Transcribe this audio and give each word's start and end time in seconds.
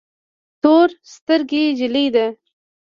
تور 0.61 0.87
سترګي 1.13 1.63
جلی 1.79 2.05
ده 2.15 2.25